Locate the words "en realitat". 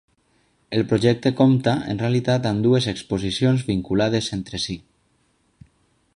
1.93-2.49